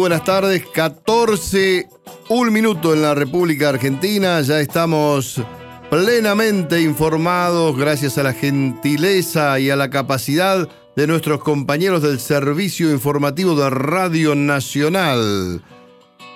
buenas 0.00 0.24
tardes. 0.24 0.64
14, 0.72 1.86
un 2.30 2.52
minuto 2.52 2.94
en 2.94 3.02
la 3.02 3.14
República 3.14 3.68
Argentina. 3.68 4.40
Ya 4.40 4.58
estamos 4.58 5.42
plenamente 5.90 6.80
informados 6.80 7.76
gracias 7.76 8.16
a 8.16 8.22
la 8.22 8.32
gentileza 8.32 9.60
y 9.60 9.68
a 9.68 9.76
la 9.76 9.90
capacidad 9.90 10.66
de 10.96 11.06
nuestros 11.06 11.40
compañeros 11.40 12.00
del 12.02 12.18
Servicio 12.18 12.90
Informativo 12.90 13.54
de 13.54 13.68
Radio 13.68 14.34
Nacional. 14.34 15.62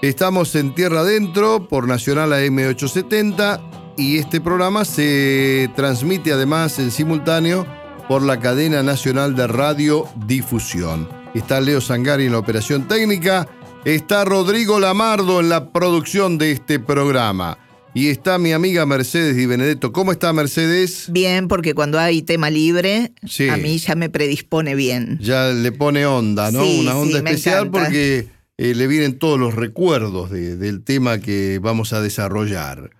Estamos 0.03 0.55
en 0.57 0.75
Tierra 0.75 1.01
Adentro 1.01 1.67
por 1.67 1.89
Nacional 1.89 2.33
AM870 2.33 3.95
y 3.97 4.19
este 4.19 4.43
programa 4.43 4.85
se 4.85 5.71
transmite 5.75 6.33
además 6.33 6.79
en 6.79 6.91
simultáneo 6.91 7.67
por 8.09 8.23
la 8.23 8.39
cadena 8.39 8.83
nacional 8.83 9.35
de 9.35 9.47
radiodifusión. 9.47 11.09
Está 11.35 11.61
Leo 11.61 11.81
Sangari 11.81 12.27
en 12.27 12.33
la 12.33 12.39
operación 12.39 12.87
técnica, 12.87 13.49
está 13.85 14.25
Rodrigo 14.25 14.81
Lamardo 14.81 15.41
en 15.41 15.49
la 15.49 15.71
producción 15.71 16.39
de 16.39 16.53
este 16.53 16.79
programa. 16.79 17.59
Y 17.97 18.09
está 18.09 18.39
mi 18.39 18.53
amiga 18.53 18.87
Mercedes 18.87 19.37
Di 19.37 19.47
Benedetto. 19.47 19.93
¿Cómo 19.93 20.11
está 20.11 20.33
Mercedes? 20.33 21.07
Bien, 21.11 21.47
porque 21.47 21.75
cuando 21.75 22.01
hay 22.01 22.23
tema 22.23 22.51
libre, 22.51 23.13
a 23.51 23.57
mí 23.57 23.79
ya 23.79 23.95
me 23.95 24.11
predispone 24.11 24.75
bien. 24.75 25.19
Ya 25.21 25.51
le 25.51 25.71
pone 25.71 26.05
onda, 26.05 26.51
¿no? 26.51 26.65
Una 26.65 26.97
onda 26.97 27.19
especial 27.19 27.71
porque 27.71 28.27
eh, 28.59 28.75
le 28.75 28.87
vienen 28.89 29.19
todos 29.19 29.39
los 29.39 29.55
recuerdos 29.55 30.31
del 30.31 30.83
tema 30.83 31.19
que 31.19 31.61
vamos 31.63 31.93
a 31.93 32.01
desarrollar. 32.01 32.91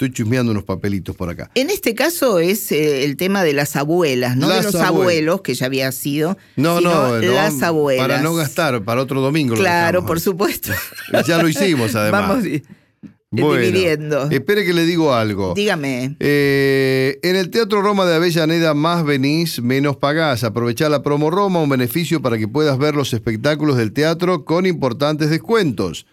Estoy 0.00 0.14
chusmeando 0.14 0.52
unos 0.52 0.64
papelitos 0.64 1.14
por 1.14 1.28
acá. 1.28 1.50
En 1.54 1.68
este 1.68 1.94
caso 1.94 2.38
es 2.38 2.72
eh, 2.72 3.04
el 3.04 3.18
tema 3.18 3.44
de 3.44 3.52
las 3.52 3.76
abuelas, 3.76 4.34
no 4.34 4.48
de 4.48 4.62
los 4.62 4.74
abuelos, 4.76 5.42
que 5.42 5.52
ya 5.52 5.66
había 5.66 5.92
sido. 5.92 6.38
No, 6.56 6.80
no, 6.80 7.18
las 7.18 7.62
abuelas. 7.62 8.08
Para 8.08 8.22
no 8.22 8.34
gastar, 8.34 8.82
para 8.82 9.02
otro 9.02 9.20
domingo. 9.20 9.56
Claro, 9.56 10.06
por 10.06 10.18
supuesto. 10.18 10.72
Ya 11.26 11.42
lo 11.42 11.48
hicimos, 11.48 11.94
además. 11.94 12.28
Vamos 12.28 12.44
bueno, 13.30 14.30
Espere 14.30 14.64
que 14.64 14.72
le 14.72 14.86
digo 14.86 15.12
algo. 15.12 15.52
Dígame. 15.54 16.16
Eh, 16.18 17.18
en 17.22 17.36
el 17.36 17.50
Teatro 17.50 17.82
Roma 17.82 18.06
de 18.06 18.14
Avellaneda, 18.14 18.72
más 18.72 19.04
venís, 19.04 19.60
menos 19.60 19.98
pagás. 19.98 20.44
Aprovechá 20.44 20.88
la 20.88 21.02
promo 21.02 21.30
Roma, 21.30 21.60
un 21.60 21.68
beneficio 21.68 22.22
para 22.22 22.38
que 22.38 22.48
puedas 22.48 22.78
ver 22.78 22.94
los 22.94 23.12
espectáculos 23.12 23.76
del 23.76 23.92
teatro 23.92 24.46
con 24.46 24.64
importantes 24.64 25.28
descuentos. 25.28 26.06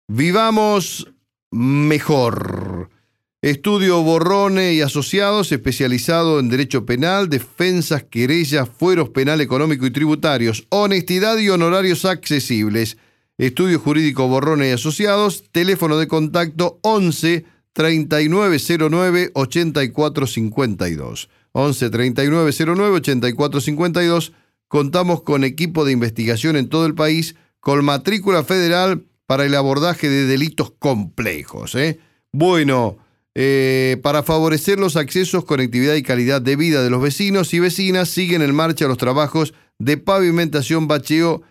Vivamos 0.07 1.13
mejor. 1.51 2.89
Estudio 3.41 4.03
Borrone 4.03 4.73
y 4.73 4.81
Asociados, 4.81 5.53
especializado 5.53 6.41
en 6.41 6.49
Derecho 6.49 6.85
Penal, 6.85 7.29
Defensas, 7.29 8.03
Querellas, 8.03 8.67
Fueros 8.67 9.11
Penal 9.11 9.39
Económico 9.39 9.85
y 9.85 9.91
Tributarios, 9.91 10.67
Honestidad 10.67 11.37
y 11.37 11.47
Honorarios 11.47 12.03
Accesibles. 12.03 12.97
Estudio 13.37 13.79
Jurídico 13.79 14.27
Borrone 14.27 14.67
y 14.67 14.71
Asociados, 14.71 15.45
teléfono 15.53 15.97
de 15.97 16.09
contacto 16.09 16.79
11 16.81 17.45
3909 17.71 19.31
8452. 19.33 21.29
11 21.53 21.89
3909 21.89 22.91
8452. 22.93 24.33
Contamos 24.67 25.21
con 25.21 25.45
equipo 25.45 25.85
de 25.85 25.93
investigación 25.93 26.57
en 26.57 26.67
todo 26.67 26.85
el 26.85 26.93
país 26.93 27.37
con 27.61 27.85
matrícula 27.85 28.43
federal 28.43 29.05
para 29.25 29.45
el 29.45 29.55
abordaje 29.55 30.09
de 30.09 30.25
delitos 30.25 30.73
complejos. 30.77 31.75
¿eh? 31.75 31.99
Bueno, 32.33 32.97
eh, 33.35 33.97
para 34.01 34.23
favorecer 34.23 34.79
los 34.79 34.95
accesos, 34.95 35.45
conectividad 35.45 35.95
y 35.95 36.03
calidad 36.03 36.41
de 36.41 36.55
vida 36.55 36.83
de 36.83 36.89
los 36.89 37.01
vecinos 37.01 37.53
y 37.53 37.59
vecinas, 37.59 38.09
siguen 38.09 38.41
en 38.41 38.55
marcha 38.55 38.87
los 38.87 38.97
trabajos 38.97 39.53
de 39.77 39.97
pavimentación, 39.97 40.87
bacheo 40.87 41.43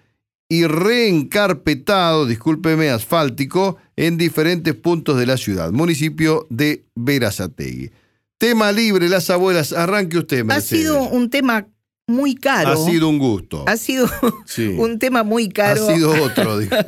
y 0.48 0.66
reencarpetado, 0.66 2.26
discúlpeme, 2.26 2.90
asfáltico 2.90 3.76
en 3.96 4.16
diferentes 4.16 4.74
puntos 4.74 5.18
de 5.18 5.26
la 5.26 5.36
ciudad, 5.36 5.72
municipio 5.72 6.46
de 6.50 6.84
Verazategui. 6.94 7.90
Tema 8.38 8.72
libre, 8.72 9.08
las 9.08 9.30
abuelas, 9.30 9.72
arranque 9.72 10.18
usted, 10.18 10.44
Mercedes. 10.44 10.86
Ha 10.86 10.92
sido 10.92 11.02
un 11.08 11.28
tema 11.28 11.66
muy 12.06 12.34
caro. 12.34 12.70
Ha 12.70 12.76
sido 12.76 13.08
un 13.08 13.18
gusto. 13.18 13.64
Ha 13.66 13.76
sido 13.76 14.08
un 14.78 14.98
tema 14.98 15.22
muy 15.22 15.48
caro. 15.48 15.88
Ha 15.88 15.94
sido 15.94 16.22
otro, 16.22 16.58
digo. 16.58 16.76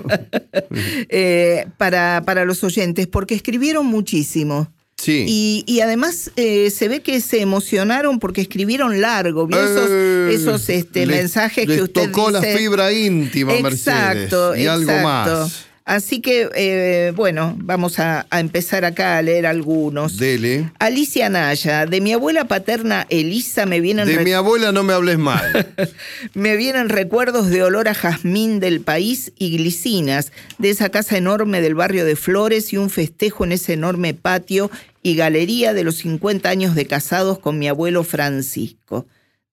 Eh, 1.09 1.67
para, 1.79 2.23
para 2.25 2.45
los 2.45 2.63
oyentes, 2.63 3.07
porque 3.09 3.35
escribieron 3.35 3.87
muchísimo. 3.87 4.73
Sí. 5.01 5.65
Y, 5.67 5.81
además 5.81 6.31
eh, 6.37 6.71
se 6.71 6.89
ve 6.89 7.01
que 7.01 7.23
se 7.23 7.41
emocionaron 7.41 8.19
porque 8.19 8.43
escribieron 8.43 9.01
largo, 9.01 9.47
¿vio? 9.47 9.59
esos, 9.59 9.89
eh, 9.91 10.31
esos 10.35 10.69
este, 10.69 11.07
mensajes 11.07 11.67
que 11.67 11.81
usted 11.83 12.11
tocó 12.11 12.31
la 12.31 12.43
fibra 12.43 12.93
íntima, 12.93 13.55
exacto, 13.55 14.51
Mercedes, 14.51 14.65
y 14.65 14.67
algo 14.67 14.93
más. 15.03 15.70
Así 15.91 16.21
que, 16.21 16.49
eh, 16.55 17.13
bueno, 17.17 17.57
vamos 17.59 17.99
a, 17.99 18.25
empezar 18.31 18.85
acá 18.85 19.19
a 19.19 19.23
leer 19.23 19.45
algunos. 19.45 20.19
Dele. 20.19 20.71
Alicia 20.79 21.29
Naya, 21.29 21.85
de 21.85 22.01
mi 22.01 22.13
abuela 22.13 22.45
paterna 22.45 23.09
Elisa 23.11 23.67
me 23.67 23.81
vienen... 23.81 24.07
De 24.07 24.21
mi 24.21 24.31
abuela 24.31 24.71
no 24.71 24.85
me 24.85 24.93
hables 24.93 25.19
mal. 25.19 25.75
me 26.35 26.57
vienen 26.57 26.91
recuerdos 26.91 27.51
de 27.51 27.65
olor 27.65 27.89
a 27.89 27.95
jazmín 27.95 28.61
del 28.61 28.83
país 28.83 29.33
y 29.37 29.57
glicinas, 29.57 30.31
de 30.59 30.71
esa 30.71 30.91
casa 30.91 31.17
enorme 31.17 31.61
del 31.61 31.75
barrio 31.75 32.05
de 32.05 32.15
Flores 32.15 32.73
y 32.73 32.77
un 32.77 32.89
festejo 32.89 33.43
en 33.43 33.51
ese 33.51 33.73
enorme 33.73 34.15
patio 34.15 34.71
y 35.03 35.17
galería 35.17 35.75
de 35.75 35.83
los 35.83 35.97
50 35.97 36.49
años 36.49 36.77
de 36.77 36.87
casados 36.87 37.41
con 37.41 37.59
mi 37.59 37.67
abuelo 37.67 38.05
Francisco. 38.05 39.07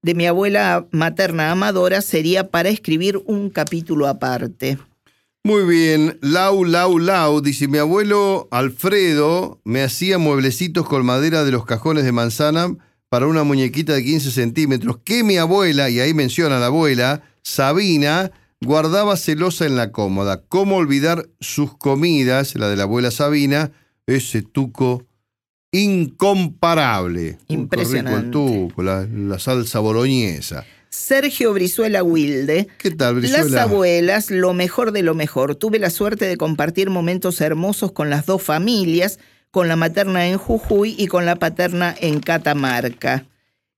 De 0.04 0.14
mi 0.14 0.28
abuela 0.28 0.86
materna 0.92 1.50
Amadora 1.50 2.04
sería 2.04 2.50
para 2.50 2.70
escribir 2.70 3.20
un 3.26 3.50
capítulo 3.50 4.06
aparte. 4.06 4.78
Muy 5.48 5.64
bien, 5.64 6.18
Lau, 6.20 6.66
Lau, 6.66 7.00
Lau, 7.00 7.40
dice 7.40 7.70
mi 7.70 7.78
abuelo 7.78 8.50
Alfredo 8.52 9.62
me 9.64 9.82
hacía 9.82 10.18
mueblecitos 10.18 10.86
con 10.86 11.06
madera 11.06 11.46
de 11.46 11.52
los 11.52 11.64
cajones 11.64 12.04
de 12.04 12.12
manzana 12.12 12.76
para 13.08 13.28
una 13.28 13.46
muñequita 13.46 13.94
de 13.94 14.04
15 14.04 14.32
centímetros 14.32 14.98
que 15.06 15.24
mi 15.24 15.38
abuela, 15.38 15.90
y 15.90 16.02
ahí 16.02 16.14
menciona 16.14 16.60
la 16.60 16.66
abuela, 16.66 17.24
Sabina, 17.44 18.34
guardaba 18.60 19.16
celosa 19.16 19.66
en 19.66 19.78
la 19.78 19.94
cómoda. 19.94 20.44
¿Cómo 20.50 20.76
olvidar 20.76 21.30
sus 21.40 21.78
comidas, 21.78 22.56
la 22.56 22.68
de 22.68 22.76
la 22.76 22.84
abuela 22.84 23.10
Sabina, 23.10 23.72
ese 24.06 24.42
tuco 24.42 25.06
incomparable? 25.72 27.38
Impresionante. 27.48 28.20
el 28.20 28.32
tuco, 28.32 28.84
la, 28.84 29.08
la 29.10 29.40
salsa 29.40 29.80
boloñesa. 29.80 30.66
Sergio 30.90 31.54
Brizuela 31.54 32.04
Wilde. 32.04 32.68
¿Qué 32.78 32.92
tal, 32.92 33.16
Brizuela? 33.16 33.44
Las 33.44 33.62
abuelas, 33.62 34.32
lo 34.32 34.54
mejor 34.54 34.92
de 34.92 35.04
lo 35.04 35.16
mejor. 35.16 35.56
Tuve 35.56 35.80
la 35.80 35.90
suerte 35.90 36.26
de 36.26 36.38
compartir 36.38 36.90
momentos 36.90 37.42
hermosos 37.42 37.92
con 37.92 38.10
las 38.10 38.26
dos 38.26 38.42
familias, 38.42 39.20
con 39.52 39.68
la 39.68 39.76
materna 39.76 40.28
en 40.28 40.38
Jujuy 40.38 40.96
y 40.98 41.08
con 41.08 41.26
la 41.26 41.36
paterna 41.36 41.96
en 42.00 42.20
Catamarca. 42.20 43.26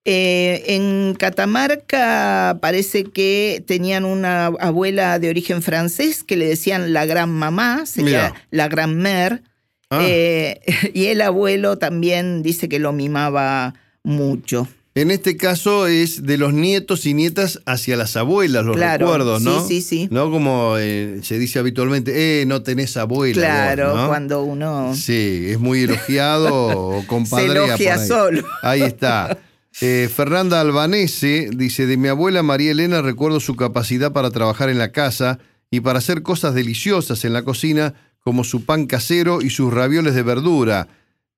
Eh, 0.06 0.64
en 0.68 1.14
Catamarca 1.14 2.58
parece 2.62 3.04
que 3.04 3.64
tenían 3.68 4.06
una 4.06 4.48
abuela 4.48 5.20
de 5.20 5.30
origen 5.30 5.62
francés 5.62 6.24
que 6.24 6.38
le 6.38 6.48
decían 6.48 6.94
la 6.94 7.06
gran 7.06 7.30
mamá, 7.30 7.86
sería 7.86 8.34
la 8.50 8.68
gran 8.68 9.00
mère. 9.00 9.44
Ah. 9.90 10.00
Eh, 10.04 10.62
y 10.94 11.08
el 11.08 11.22
abuelo 11.22 11.78
también 11.78 12.42
dice 12.42 12.70
que 12.70 12.80
lo 12.80 12.94
mimaba 12.94 13.76
mucho. 14.04 14.68
En 14.96 15.12
este 15.12 15.38
caso 15.38 15.86
es 15.88 16.24
de 16.26 16.38
los 16.38 16.52
nietos 16.52 17.06
y 17.06 17.14
nietas 17.14 17.62
hacia 17.66 17.96
las 17.96 18.18
abuelas, 18.18 18.66
los 18.66 18.78
recuerdos, 18.78 19.42
¿no? 19.42 19.66
Sí, 19.66 19.82
sí, 19.82 19.82
sí. 19.82 20.08
No 20.12 20.32
como 20.32 20.76
eh, 20.80 21.20
se 21.22 21.38
dice 21.38 21.60
habitualmente, 21.60 22.42
eh, 22.42 22.46
no 22.46 22.64
tenés 22.64 22.98
abuela. 22.98 23.40
Claro, 23.40 24.08
cuando 24.08 24.44
uno. 24.44 24.94
Sí, 24.96 25.46
es 25.50 25.60
muy 25.60 25.84
elogiado 25.84 26.54
o 26.98 27.06
compadrea. 27.06 27.78
Se 27.78 27.84
elogia 27.84 27.98
solo. 28.00 28.44
Ahí 28.64 28.82
está. 28.82 29.38
Eh, 29.80 30.10
Fernanda 30.14 30.60
Albanese 30.60 31.50
dice: 31.56 31.86
De 31.86 31.96
mi 31.96 32.08
abuela 32.08 32.42
María 32.42 32.72
Elena 32.72 33.04
recuerdo 33.04 33.40
su 33.40 33.56
capacidad 33.56 34.12
para 34.12 34.32
trabajar 34.32 34.70
en 34.70 34.80
la 34.80 34.92
casa 34.92 35.38
y 35.70 35.82
para 35.82 36.00
hacer 36.00 36.24
cosas 36.24 36.56
deliciosas 36.56 37.24
en 37.26 37.34
la 37.34 37.44
cocina, 37.44 37.94
como 38.22 38.44
su 38.44 38.66
pan 38.66 38.88
casero 38.88 39.44
y 39.44 39.52
sus 39.52 39.72
ravioles 39.72 40.16
de 40.16 40.24
verdura 40.24 40.88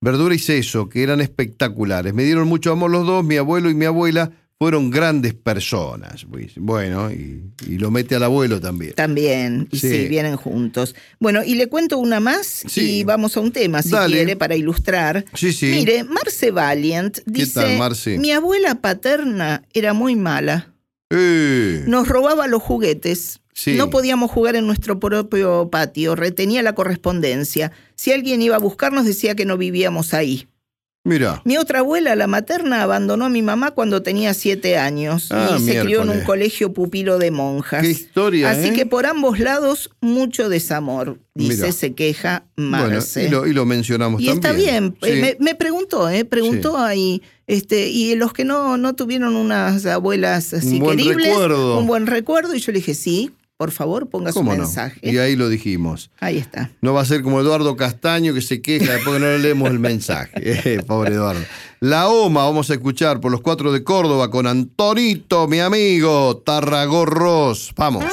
verdura 0.01 0.35
y 0.35 0.39
seso, 0.39 0.89
que 0.89 1.03
eran 1.03 1.21
espectaculares. 1.21 2.13
Me 2.13 2.23
dieron 2.23 2.47
mucho 2.47 2.71
amor 2.71 2.91
los 2.91 3.05
dos, 3.05 3.23
mi 3.23 3.37
abuelo 3.37 3.69
y 3.69 3.75
mi 3.75 3.85
abuela 3.85 4.31
fueron 4.57 4.91
grandes 4.91 5.33
personas. 5.33 6.25
Pues, 6.29 6.51
bueno, 6.55 7.11
y, 7.11 7.41
y 7.67 7.77
lo 7.79 7.89
mete 7.89 8.15
al 8.15 8.23
abuelo 8.23 8.59
también. 8.61 8.93
También, 8.93 9.67
y 9.71 9.77
sí. 9.79 9.89
Sí. 9.89 10.07
vienen 10.07 10.35
juntos. 10.35 10.95
Bueno, 11.19 11.43
y 11.43 11.55
le 11.55 11.67
cuento 11.67 11.97
una 11.97 12.19
más 12.19 12.45
Sí. 12.67 12.99
y 12.99 13.03
vamos 13.03 13.37
a 13.37 13.39
un 13.39 13.51
tema, 13.51 13.81
si 13.81 13.89
Dale. 13.89 14.15
quiere, 14.17 14.35
para 14.35 14.55
ilustrar. 14.55 15.25
Sí, 15.33 15.51
sí. 15.53 15.67
Mire, 15.67 16.03
Marce 16.03 16.51
Valiant 16.51 17.19
dice, 17.25 17.53
tal, 17.61 17.77
Marce? 17.79 18.17
mi 18.19 18.31
abuela 18.31 18.75
paterna 18.81 19.63
era 19.73 19.93
muy 19.93 20.15
mala. 20.15 20.67
Eh, 21.09 21.83
Nos 21.87 22.07
robaba 22.07 22.47
los 22.47 22.61
juguetes. 22.61 23.39
Sí. 23.63 23.75
No 23.75 23.89
podíamos 23.89 24.31
jugar 24.31 24.55
en 24.55 24.65
nuestro 24.65 24.99
propio 24.99 25.69
patio, 25.71 26.15
retenía 26.15 26.63
la 26.63 26.73
correspondencia. 26.73 27.71
Si 27.95 28.11
alguien 28.11 28.41
iba 28.41 28.55
a 28.55 28.59
buscarnos 28.59 29.05
decía 29.05 29.35
que 29.35 29.45
no 29.45 29.57
vivíamos 29.57 30.13
ahí. 30.13 30.47
Mira, 31.03 31.41
Mi 31.45 31.57
otra 31.57 31.79
abuela, 31.79 32.15
la 32.15 32.27
materna, 32.27 32.83
abandonó 32.83 33.25
a 33.25 33.29
mi 33.29 33.41
mamá 33.41 33.71
cuando 33.71 34.03
tenía 34.03 34.35
siete 34.35 34.77
años 34.77 35.29
Ah, 35.31 35.57
y 35.59 35.63
se 35.65 35.79
crió 35.81 36.03
en 36.03 36.09
un 36.11 36.21
colegio 36.21 36.73
pupilo 36.73 37.17
de 37.17 37.31
monjas. 37.31 37.81
qué 37.81 37.89
historia, 37.89 38.51
Así 38.51 38.67
¿eh? 38.67 38.73
que 38.73 38.85
por 38.85 39.07
ambos 39.07 39.39
lados, 39.39 39.89
mucho 39.99 40.47
desamor, 40.47 41.17
dice, 41.33 41.71
se 41.71 41.93
queja 41.95 42.43
Bueno, 42.55 42.69
Marce. 42.89 43.25
y 43.25 43.29
lo, 43.29 43.47
y 43.47 43.53
lo 43.53 43.65
mencionamos 43.65 44.21
Y 44.21 44.25
también. 44.27 44.35
está 44.45 44.53
bien, 44.53 44.95
Sí. 45.01 45.09
eh, 45.09 45.37
me, 45.39 45.43
me 45.45 45.55
preguntó, 45.55 46.07
¿eh? 46.07 46.23
Preguntó 46.23 46.77
ahí, 46.77 47.23
este, 47.47 47.89
y 47.89 48.13
los 48.13 48.31
que 48.31 48.45
no, 48.45 48.77
no 48.77 48.93
tuvieron 48.93 49.35
unas 49.35 49.83
abuelas 49.87 50.53
así 50.53 50.73
Un 50.75 50.79
buen 50.81 50.97
queribles, 50.99 51.29
recuerdo. 51.29 51.79
un 51.79 51.87
buen 51.87 52.05
recuerdo, 52.05 52.53
y 52.53 52.59
yo 52.59 52.71
le 52.71 52.77
dije, 52.77 52.93
sí, 52.93 53.31
por 53.61 53.69
favor, 53.69 54.09
ponga 54.09 54.31
su 54.31 54.39
¿Cómo 54.39 54.53
no? 54.53 54.63
mensaje. 54.63 54.99
Y 55.03 55.19
ahí 55.19 55.35
lo 55.35 55.47
dijimos. 55.47 56.09
Ahí 56.19 56.39
está. 56.39 56.71
No 56.81 56.95
va 56.95 57.01
a 57.01 57.05
ser 57.05 57.21
como 57.21 57.39
Eduardo 57.39 57.75
Castaño 57.75 58.33
que 58.33 58.41
se 58.41 58.59
queja 58.59 58.93
después 58.93 59.17
que 59.17 59.19
no 59.19 59.27
le 59.27 59.37
leemos 59.37 59.69
el 59.69 59.77
mensaje. 59.77 60.31
Eh, 60.65 60.81
pobre 60.87 61.13
Eduardo. 61.13 61.41
La 61.79 62.07
OMA 62.09 62.43
vamos 62.43 62.71
a 62.71 62.73
escuchar 62.73 63.19
por 63.19 63.31
los 63.31 63.41
cuatro 63.41 63.71
de 63.71 63.83
Córdoba 63.83 64.31
con 64.31 64.47
Antonito, 64.47 65.47
mi 65.47 65.59
amigo, 65.59 66.37
Tarragorros. 66.37 67.71
Vamos. 67.75 68.03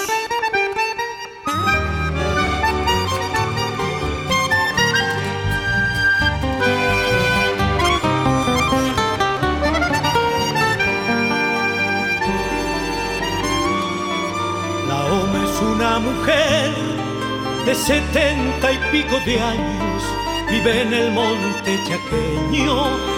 Setenta 17.89 18.71
y 18.71 18.79
pico 18.93 19.19
de 19.25 19.41
años. 19.41 20.03
Vive 20.51 20.83
en 20.83 20.93
el 20.93 21.11
monte 21.11 21.79
chaqueño, 21.87 22.75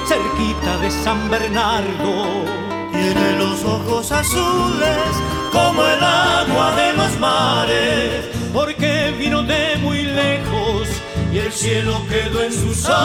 cerquita 0.06 0.78
de 0.78 0.90
San 0.92 1.28
Bernardo. 1.28 2.44
Tiene 2.92 3.32
los 3.36 3.64
ojos 3.64 4.12
azules 4.12 5.12
como 5.50 5.84
el 5.84 6.04
agua 6.04 6.70
de 6.76 6.92
los 6.92 7.18
mares, 7.18 8.28
porque 8.54 9.12
vino 9.18 9.42
de 9.42 9.76
muy 9.82 10.02
lejos 10.04 10.88
y 11.32 11.38
el 11.38 11.52
cielo 11.52 12.00
quedó 12.08 12.40
en 12.44 12.52
su 12.52 12.72
sangre. 12.72 13.00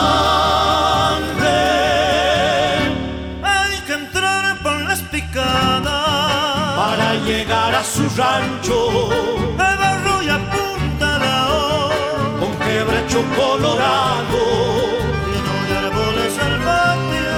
Hay 3.42 3.80
que 3.86 3.92
entrar 3.92 4.62
por 4.62 4.78
las 4.82 5.00
picadas 5.00 5.82
para 6.76 7.14
llegar 7.26 7.74
a 7.74 7.82
su 7.82 8.08
rancho. 8.16 9.08
Quebracho 12.76 13.24
colorado. 13.40 14.40
Lleno 15.26 15.54
de 15.66 15.74
árboles 15.86 16.32
el 16.46 16.56
patio 16.68 17.32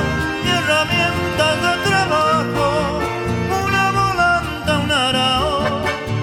y 0.44 0.48
herramientas 0.58 1.54
de 1.64 1.72
trabajo. 1.88 2.66
Una 3.64 3.84
volanta, 4.00 4.78
un 4.84 4.90
arao 4.90 5.60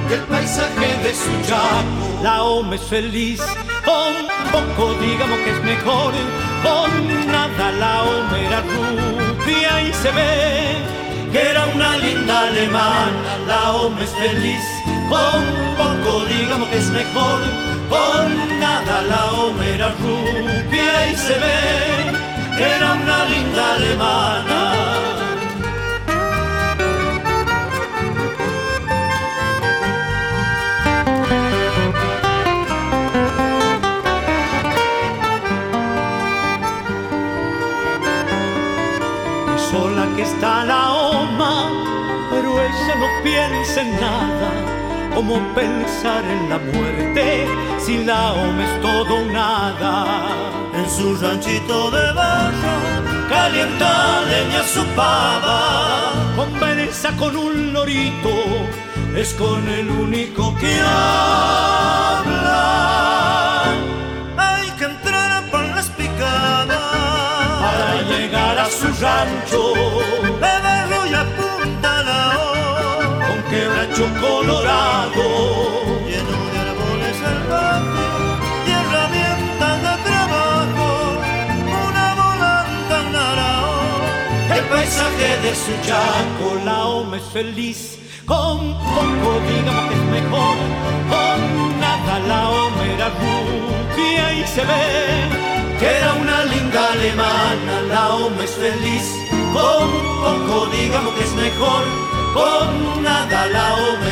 y 0.09 0.13
el 0.13 0.23
paisaje 0.33 0.89
de 1.06 1.13
su 1.23 1.33
chaco. 1.47 2.23
La 2.23 2.44
OMA 2.44 2.75
es 2.75 2.81
feliz, 2.95 3.41
con 3.85 4.13
poco 4.51 4.94
digamos 5.00 5.38
que 5.44 5.51
es 5.51 5.63
mejor, 5.63 6.13
con 6.68 6.91
nada 7.31 7.71
la 7.83 8.03
OMA 8.03 8.38
era 8.47 8.61
rubia 8.73 9.81
y 9.88 9.94
se 9.94 10.11
ve 10.11 10.77
que 11.31 11.41
era 11.51 11.65
una 11.73 11.97
linda 11.97 12.47
alemana. 12.47 13.38
La 13.47 13.71
OMA 13.71 14.03
es 14.03 14.13
feliz, 14.25 14.63
con 15.09 15.41
poco 15.77 16.25
digamos 16.25 16.68
que 16.69 16.77
es 16.79 16.89
mejor, 16.89 17.39
con 17.89 18.59
nada 18.59 19.01
la 19.01 19.31
OMA 19.31 19.65
era 19.65 19.89
rubia 20.01 21.11
y 21.11 21.15
se 21.15 21.33
ve 21.33 21.85
era 22.57 22.93
una 22.93 23.25
linda 23.25 23.73
alemana. 23.75 24.61
Y 39.53 39.59
sola 39.71 40.07
que 40.15 40.21
está 40.21 40.63
la 40.65 40.91
OMA, 40.91 41.69
pero 42.31 42.61
ella 42.61 42.95
no 42.95 43.07
piensa 43.23 43.81
en 43.81 43.91
nada, 43.99 44.51
como 45.15 45.35
pensar 45.56 46.23
en 46.25 46.50
la 46.50 46.57
muerte, 46.59 47.47
si 47.79 48.03
la 48.03 48.33
OMA 48.33 48.63
es 48.65 48.81
todo 48.81 49.15
o 49.15 49.25
nada. 49.31 50.27
En 50.75 50.89
su 50.89 51.15
ranchito 51.15 51.89
de 51.89 52.12
barro, 52.12 52.75
calienta 53.29 54.21
leña 54.29 54.62
su 54.63 54.83
pava, 54.88 56.12
conversa 56.35 57.15
con 57.15 57.38
un 57.38 57.71
lorito, 57.71 58.29
es 59.15 59.33
con 59.35 59.65
el 59.69 59.89
único 59.89 60.53
que 60.57 60.81
habla. 60.81 62.33
Hay 64.38 64.69
que 64.77 64.83
entrar 64.83 65.50
por 65.50 65.63
las 65.75 65.88
picadas 65.91 66.77
para 67.61 68.01
llegar 68.01 68.59
a 68.59 68.65
su 68.69 68.88
rancho. 69.01 70.05
Quebracho 73.95 74.21
colorado. 74.21 75.24
Lleno 76.07 76.38
de 76.51 76.59
árboles 76.59 77.18
el 77.31 77.40
patio 77.49 78.11
y 78.68 78.71
herramientas 78.71 79.75
de 79.81 79.94
trabajo. 80.04 80.87
Una 81.87 82.07
volanta, 82.16 82.95
un 83.09 83.16
arao, 83.16 84.57
el 84.57 84.64
paisaje 84.66 85.37
de 85.44 85.56
su 85.56 85.71
chaco. 85.87 86.66
La 86.66 86.85
OMA 86.87 87.18
es 87.18 87.23
feliz, 87.31 87.99
con 88.25 88.73
poco 88.73 89.40
digamos 89.47 89.85
que 89.90 89.95
es 89.95 90.06
mejor. 90.21 90.57
Con 91.09 91.80
nada 91.80 92.19
la 92.19 92.49
OMA 92.49 92.83
era 92.95 93.09
rubia 93.09 94.33
y 94.33 94.47
se 94.47 94.61
ve 94.61 95.45
que 95.80 95.85
era 95.85 96.14
una 96.14 96.45
linda 96.45 96.92
alemana, 96.94 97.81
la 97.90 98.16
OMA 98.16 98.44
es 98.44 98.52
feliz, 98.52 99.06
con 99.54 99.90
poco 100.23 100.68
digamos 100.68 101.14
que 101.16 101.23
es 101.23 101.33
mejor, 101.33 101.83
con 102.35 103.01
nada 103.01 103.47
la 103.47 103.68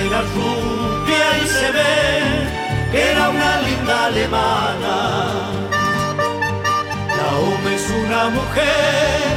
era 0.06 0.22
rubia 0.36 1.26
y 1.44 1.48
se 1.56 1.68
ve 1.76 1.94
que 2.92 3.12
era 3.12 3.30
una 3.30 3.62
linda 3.68 4.06
alemana. 4.06 4.96
La 7.18 7.28
OMA 7.48 7.70
es 7.80 7.86
una 8.04 8.30
mujer 8.38 9.34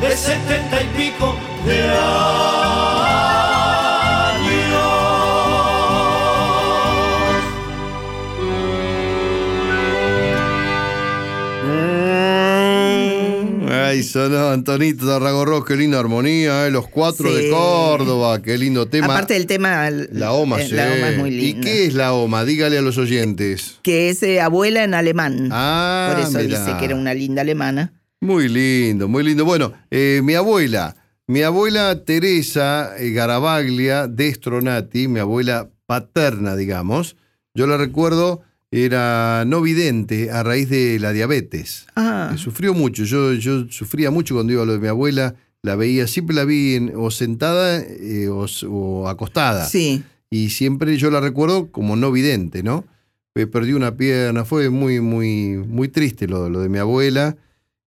de 0.00 0.16
setenta 0.16 0.80
y 0.80 0.86
pico 0.96 1.34
de 1.66 1.78
años. 1.82 2.89
Ay, 13.90 14.04
sonó 14.04 14.50
Antonito 14.50 15.04
Tarragorros, 15.04 15.64
qué 15.64 15.74
linda 15.74 15.98
armonía, 15.98 16.64
¿eh? 16.64 16.70
los 16.70 16.86
cuatro 16.86 17.34
de. 17.34 17.50
Córdoba, 17.50 18.40
qué 18.40 18.56
lindo 18.56 18.86
tema. 18.86 19.06
Aparte 19.06 19.34
del 19.34 19.46
tema, 19.46 19.90
la 19.90 20.30
OMA, 20.30 20.60
eh, 20.62 20.68
sí. 20.68 20.74
la 20.76 20.92
OMA 20.92 21.08
es 21.08 21.18
muy 21.18 21.30
¿Y 21.30 21.32
linda. 21.54 21.60
qué 21.62 21.86
es 21.86 21.94
la 21.94 22.12
OMA? 22.12 22.44
Dígale 22.44 22.78
a 22.78 22.82
los 22.82 22.98
oyentes. 22.98 23.80
Que 23.82 24.10
es 24.10 24.22
eh, 24.22 24.40
abuela 24.40 24.84
en 24.84 24.94
alemán. 24.94 25.48
Ah, 25.50 26.12
Por 26.12 26.22
eso 26.22 26.38
mirá. 26.38 26.60
dice 26.64 26.78
que 26.78 26.84
era 26.84 26.94
una 26.94 27.14
linda 27.14 27.42
alemana. 27.42 27.92
Muy 28.20 28.48
lindo, 28.48 29.08
muy 29.08 29.24
lindo. 29.24 29.44
Bueno, 29.44 29.72
eh, 29.90 30.20
mi 30.22 30.34
abuela, 30.34 30.94
mi 31.26 31.42
abuela 31.42 32.04
Teresa 32.04 32.92
Garabaglia 32.96 34.06
de 34.06 34.32
Stronati, 34.32 35.08
mi 35.08 35.18
abuela 35.18 35.68
paterna, 35.86 36.54
digamos, 36.54 37.16
yo 37.54 37.66
la 37.66 37.76
recuerdo, 37.76 38.42
era 38.70 39.44
no 39.46 39.60
vidente 39.62 40.30
a 40.30 40.42
raíz 40.42 40.68
de 40.68 40.98
la 41.00 41.12
diabetes. 41.12 41.86
Ah, 41.96 42.32
Eh, 42.34 42.38
Sufrió 42.38 42.72
mucho, 42.74 43.04
yo, 43.04 43.32
yo 43.34 43.66
sufría 43.68 44.10
mucho 44.10 44.34
cuando 44.34 44.52
iba 44.52 44.62
a 44.62 44.66
lo 44.66 44.72
de 44.74 44.78
mi 44.78 44.86
abuela, 44.88 45.34
la 45.62 45.76
veía, 45.76 46.06
siempre 46.06 46.34
la 46.36 46.44
vi 46.44 46.74
en- 46.76 46.92
o 46.96 47.10
sentada 47.10 47.80
eh, 47.82 48.28
o, 48.30 49.08
acostada. 49.08 49.66
sí. 49.66 50.02
Y 50.32 50.50
siempre 50.50 50.96
yo 50.96 51.10
la 51.10 51.18
recuerdo 51.20 51.72
como 51.72 51.96
no 51.96 52.12
vidente, 52.12 52.62
¿no? 52.62 52.84
Perdí 53.34 53.72
una 53.72 53.96
pierna, 53.96 54.44
fue 54.44 54.70
muy, 54.70 55.00
muy, 55.00 55.56
muy 55.56 55.88
triste 55.88 56.28
lo, 56.28 56.48
lo 56.48 56.60
de 56.60 56.68
mi 56.68 56.78
abuela. 56.78 57.36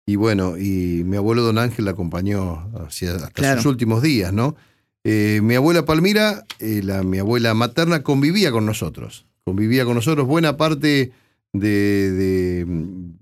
Y 0.06 0.18
bueno, 0.18 0.58
y 0.58 1.04
mi 1.06 1.16
abuelo 1.16 1.42
don 1.44 1.58
Ángel 1.58 1.86
la 1.86 1.92
acompañó 1.92 2.70
hacia, 2.86 3.16
hasta 3.16 3.30
Claro. 3.30 3.62
sus 3.62 3.70
últimos 3.72 4.02
días, 4.02 4.34
¿no? 4.34 4.58
Eh, 5.06 5.40
mi 5.42 5.56
abuela 5.56 5.86
Palmira, 5.86 6.44
eh, 6.60 6.82
la, 6.84 7.04
mi 7.04 7.20
abuela 7.20 7.54
materna, 7.54 8.04
convivía 8.04 8.52
con 8.52 8.66
nosotros. 8.66 9.26
Convivía 9.48 9.84
con 9.86 9.96
nosotros 9.96 10.26
buena 10.26 10.56
parte 10.56 11.12
de, 11.52 12.12
de- 12.12 12.66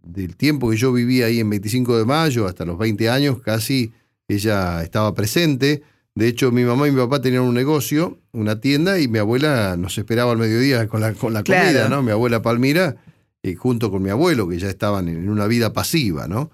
del 0.03 0.35
tiempo 0.35 0.69
que 0.69 0.77
yo 0.77 0.93
vivía 0.93 1.25
ahí 1.25 1.39
en 1.39 1.49
25 1.49 1.97
de 1.97 2.05
mayo, 2.05 2.45
hasta 2.45 2.63
los 2.65 2.77
20 2.77 3.09
años, 3.09 3.41
casi 3.41 3.91
ella 4.27 4.83
estaba 4.83 5.13
presente. 5.15 5.81
De 6.13 6.27
hecho, 6.27 6.51
mi 6.51 6.63
mamá 6.63 6.87
y 6.87 6.91
mi 6.91 6.97
papá 6.97 7.21
tenían 7.21 7.43
un 7.43 7.53
negocio, 7.55 8.19
una 8.33 8.59
tienda, 8.59 8.99
y 8.99 9.07
mi 9.07 9.17
abuela 9.17 9.75
nos 9.77 9.97
esperaba 9.97 10.31
al 10.33 10.37
mediodía 10.37 10.87
con 10.87 11.01
la, 11.01 11.13
con 11.13 11.33
la 11.33 11.41
Claro. 11.43 11.65
comida, 11.65 11.89
¿no? 11.89 12.03
Mi 12.03 12.11
abuela 12.11 12.41
Palmira, 12.41 12.97
eh, 13.43 13.55
junto 13.55 13.89
con 13.89 14.03
mi 14.03 14.09
abuelo, 14.09 14.47
que 14.47 14.59
ya 14.59 14.69
estaban 14.69 15.07
en 15.07 15.27
una 15.29 15.47
vida 15.47 15.73
pasiva, 15.73 16.27
¿no? 16.27 16.51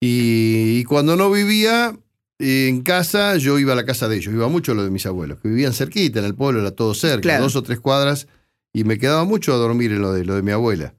Y, 0.00 0.78
y 0.80 0.84
cuando 0.84 1.16
no 1.16 1.30
vivía 1.30 1.94
eh, 2.38 2.66
en 2.68 2.82
casa, 2.82 3.36
yo 3.36 3.58
iba 3.58 3.74
a 3.74 3.76
la 3.76 3.84
casa 3.84 4.08
de 4.08 4.16
ellos, 4.16 4.34
iba 4.34 4.48
mucho 4.48 4.72
a 4.72 4.74
lo 4.74 4.82
de 4.84 4.90
mis 4.90 5.06
abuelos, 5.06 5.38
que 5.40 5.48
vivían 5.48 5.72
cerquita, 5.72 6.18
en 6.18 6.24
el 6.24 6.34
pueblo, 6.34 6.60
era 6.60 6.72
todo 6.72 6.94
cerca, 6.94 7.20
Claro. 7.20 7.44
dos 7.44 7.54
o 7.56 7.62
tres 7.62 7.78
cuadras, 7.80 8.26
y 8.74 8.82
me 8.84 8.98
quedaba 8.98 9.24
mucho 9.24 9.54
a 9.54 9.56
dormir 9.56 9.92
en 9.92 10.02
lo 10.02 10.12
de, 10.12 10.24
lo 10.24 10.34
de 10.34 10.42
mi 10.42 10.50
abuela. 10.50 10.94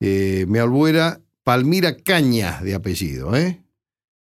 Eh, 0.00 0.46
mi 0.48 0.58
abuela, 0.58 1.20
Palmira 1.44 1.96
Caña 1.98 2.60
de 2.62 2.74
apellido, 2.74 3.36
¿eh? 3.36 3.62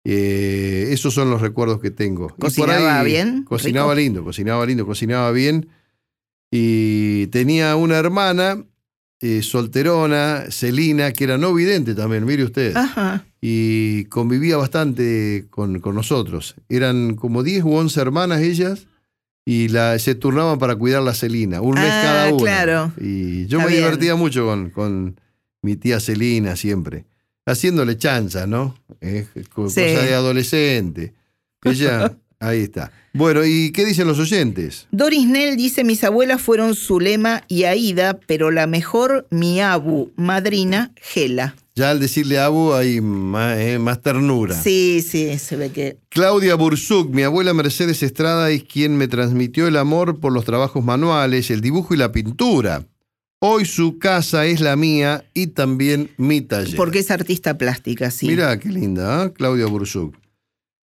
Eh, 0.04 0.88
esos 0.90 1.14
son 1.14 1.30
los 1.30 1.40
recuerdos 1.40 1.80
que 1.80 1.92
tengo. 1.92 2.28
¿Cocinaba 2.36 3.02
bien? 3.04 3.44
Cocinaba 3.44 3.94
¿Rico? 3.94 4.00
lindo, 4.02 4.24
cocinaba 4.24 4.66
lindo, 4.66 4.84
cocinaba 4.84 5.30
bien. 5.30 5.68
Y 6.50 7.28
tenía 7.28 7.76
una 7.76 7.96
hermana 7.96 8.64
eh, 9.20 9.42
solterona, 9.42 10.46
Celina, 10.50 11.12
que 11.12 11.24
era 11.24 11.38
no 11.38 11.54
vidente 11.54 11.94
también, 11.94 12.24
mire 12.24 12.42
usted. 12.42 12.74
Ajá. 12.74 13.24
Y 13.40 14.06
convivía 14.06 14.56
bastante 14.56 15.46
con, 15.50 15.78
con 15.78 15.94
nosotros. 15.94 16.56
Eran 16.68 17.14
como 17.14 17.44
10 17.44 17.64
u 17.64 17.74
11 17.74 18.00
hermanas 18.00 18.40
ellas 18.40 18.88
y 19.44 19.68
la, 19.68 19.98
se 19.98 20.14
turnaban 20.14 20.58
para 20.58 20.76
cuidar 20.76 21.02
la 21.02 21.14
Celina, 21.14 21.60
un 21.60 21.74
mes 21.74 21.84
Ah, 21.90 22.00
cada 22.02 22.28
una. 22.34 22.42
claro. 22.42 22.92
Y 23.00 23.46
yo 23.46 23.58
Está 23.58 23.68
me 23.70 23.72
bien. 23.76 23.84
divertía 23.84 24.14
mucho 24.14 24.46
con, 24.46 24.70
con 24.70 25.20
mi 25.62 25.76
tía 25.76 25.98
Celina 26.00 26.56
siempre, 26.56 27.04
haciéndole 27.46 27.96
chanza, 27.96 28.46
¿no? 28.46 28.76
Eh, 29.00 29.26
Sí. 29.34 29.42
Cosa 29.52 29.80
de 29.80 30.14
adolescente. 30.14 31.14
Ella, 31.64 32.12
ahí 32.40 32.60
está. 32.60 32.92
Bueno, 33.12 33.44
¿y 33.44 33.72
qué 33.72 33.84
dicen 33.84 34.06
los 34.06 34.18
oyentes? 34.20 34.86
Doris 34.92 35.26
Nell 35.26 35.56
dice, 35.56 35.82
mis 35.84 36.04
abuelas 36.04 36.40
fueron 36.40 36.74
Zulema 36.76 37.42
y 37.48 37.64
Aida, 37.64 38.20
pero 38.26 38.50
la 38.52 38.66
mejor, 38.68 39.26
mi 39.30 39.60
abu, 39.60 40.12
madrina, 40.16 40.92
Gela. 40.96 41.56
Ya 41.80 41.92
al 41.92 41.98
decirle 41.98 42.38
Abu 42.38 42.74
hay 42.74 43.00
más, 43.00 43.56
eh, 43.56 43.78
más 43.78 44.02
ternura. 44.02 44.54
Sí, 44.54 45.00
sí, 45.00 45.38
se 45.38 45.56
ve 45.56 45.70
que... 45.70 45.96
Claudia 46.10 46.54
Burzuk, 46.54 47.08
mi 47.08 47.22
abuela 47.22 47.54
Mercedes 47.54 48.02
Estrada 48.02 48.50
es 48.50 48.64
quien 48.64 48.98
me 48.98 49.08
transmitió 49.08 49.66
el 49.66 49.78
amor 49.78 50.20
por 50.20 50.30
los 50.30 50.44
trabajos 50.44 50.84
manuales, 50.84 51.50
el 51.50 51.62
dibujo 51.62 51.94
y 51.94 51.96
la 51.96 52.12
pintura. 52.12 52.86
Hoy 53.38 53.64
su 53.64 53.98
casa 53.98 54.44
es 54.44 54.60
la 54.60 54.76
mía 54.76 55.24
y 55.32 55.46
también 55.46 56.10
mi 56.18 56.42
taller. 56.42 56.76
Porque 56.76 56.98
es 56.98 57.10
artista 57.10 57.56
plástica, 57.56 58.10
sí. 58.10 58.26
Mirá 58.26 58.58
qué 58.58 58.68
linda, 58.68 59.24
¿eh? 59.24 59.32
Claudia 59.32 59.64
Burzuk. 59.64 60.14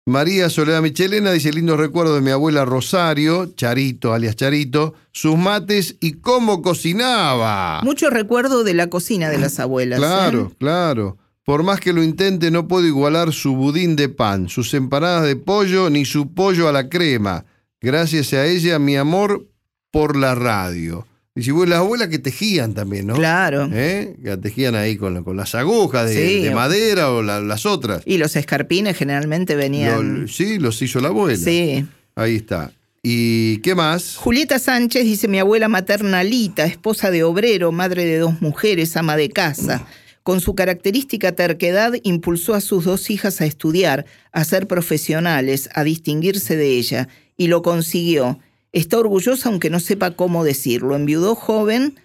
María 0.07 0.51
Soledad 0.51 0.83
Michelena 0.83 1.31
dice 1.31 1.51
lindo 1.51 1.75
recuerdo 1.77 2.13
de 2.13 2.21
mi 2.21 2.29
abuela 2.29 2.63
Rosario, 2.63 3.47
Charito, 3.55 4.13
alias 4.13 4.35
Charito, 4.35 4.93
sus 5.11 5.35
mates 5.35 5.95
y 5.99 6.13
cómo 6.13 6.61
cocinaba. 6.61 7.81
Mucho 7.83 8.11
recuerdo 8.11 8.63
de 8.63 8.75
la 8.75 8.87
cocina 8.87 9.29
de 9.29 9.39
las 9.39 9.59
abuelas. 9.59 9.97
¿eh? 9.97 10.01
Claro, 10.01 10.51
claro. 10.59 11.17
Por 11.43 11.63
más 11.63 11.79
que 11.79 11.91
lo 11.91 12.03
intente, 12.03 12.51
no 12.51 12.67
puedo 12.67 12.85
igualar 12.85 13.33
su 13.33 13.55
budín 13.55 13.95
de 13.95 14.09
pan, 14.09 14.47
sus 14.47 14.75
empanadas 14.75 15.23
de 15.23 15.37
pollo, 15.37 15.89
ni 15.89 16.05
su 16.05 16.35
pollo 16.35 16.67
a 16.67 16.71
la 16.71 16.87
crema. 16.87 17.45
Gracias 17.81 18.31
a 18.33 18.45
ella, 18.45 18.77
mi 18.77 18.97
amor 18.97 19.47
por 19.89 20.15
la 20.15 20.35
radio. 20.35 21.07
Y 21.37 21.43
si 21.43 21.51
vos 21.51 21.67
las 21.67 21.79
abuelas 21.79 22.07
que 22.07 22.17
tejían 22.17 22.73
también, 22.73 23.07
¿no? 23.07 23.15
Claro. 23.15 23.69
¿Eh? 23.73 24.15
Que 24.23 24.37
tejían 24.37 24.73
ahí 24.75 24.95
con, 24.95 25.21
con 25.25 25.35
las 25.35 25.53
agujas 25.53 26.09
de, 26.09 26.15
Sí. 26.15 26.41
de 26.43 26.51
madera 26.55 27.11
o 27.11 27.21
la- 27.21 27.41
las 27.41 27.65
otras. 27.65 28.03
Y 28.05 28.17
los 28.17 28.35
escarpines 28.37 28.95
generalmente 28.97 29.55
venían... 29.55 30.21
Lo- 30.21 30.27
sí, 30.29 30.59
los 30.59 30.81
hizo 30.81 31.01
la 31.01 31.09
abuela. 31.09 31.37
sí. 31.37 31.85
Ahí 32.15 32.37
está. 32.37 32.71
¿Y 33.03 33.57
qué 33.57 33.75
más? 33.75 34.15
Julieta 34.15 34.57
Sánchez 34.57 35.03
dice 35.03 35.27
mi 35.27 35.37
abuela 35.37 35.67
materna 35.67 36.23
Lita, 36.23 36.65
esposa 36.65 37.11
de 37.11 37.23
obrero, 37.23 37.73
madre 37.73 38.05
de 38.05 38.17
dos 38.19 38.41
mujeres, 38.41 38.95
ama 38.95 39.17
de 39.17 39.29
casa. 39.29 39.85
Con 40.23 40.39
su 40.41 40.55
característica 40.55 41.33
terquedad 41.33 41.93
impulsó 42.03 42.53
a 42.55 42.61
sus 42.61 42.85
dos 42.85 43.09
hijas 43.11 43.41
a 43.41 43.45
estudiar, 43.45 44.05
a 44.31 44.43
ser 44.45 44.65
profesionales, 44.67 45.69
a 45.75 45.83
distinguirse 45.83 46.55
de 46.55 46.69
ella, 46.77 47.09
y 47.37 47.47
lo 47.47 47.61
consiguió. 47.61 48.39
Está 48.75 48.99
orgullosa 48.99 49.49
aunque 49.49 49.69
no 49.69 49.79
sepa 49.79 50.11
cómo 50.11 50.43
decirlo. 50.43 50.95
Enviudó 50.97 51.33
joven 51.33 51.95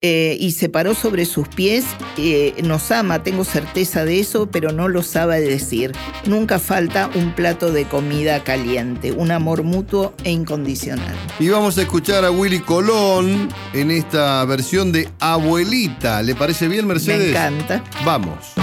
eh, 0.00 0.36
y 0.40 0.50
se 0.50 0.68
paró 0.68 0.94
sobre 0.94 1.24
sus 1.24 1.46
pies. 1.48 1.84
eh, 2.16 2.54
nos 2.64 2.90
ama, 2.90 3.22
tengo 3.22 3.44
certeza 3.44 4.04
de 4.04 4.18
eso, 4.18 4.50
pero 4.50 4.72
no 4.72 4.88
lo 4.88 5.04
sabe 5.04 5.40
decir. 5.40 5.92
Nunca 6.26 6.58
falta 6.58 7.08
un 7.14 7.34
plato 7.36 7.70
de 7.72 7.84
comida 7.84 8.42
caliente, 8.42 9.12
un 9.12 9.30
amor 9.30 9.62
mutuo 9.62 10.12
e 10.24 10.32
incondicional. 10.32 11.14
Y 11.38 11.48
vamos 11.50 11.78
a 11.78 11.82
escuchar 11.82 12.24
a 12.24 12.32
Willy 12.32 12.60
Colón 12.60 13.48
en 13.72 13.92
esta 13.92 14.44
versión 14.44 14.90
de 14.90 15.08
Abuelita. 15.20 16.20
¿Le 16.22 16.34
parece 16.34 16.66
bien, 16.66 16.86
Mercedes? 16.86 17.18
Me 17.20 17.30
encanta. 17.30 17.84
Vamos. 18.04 18.54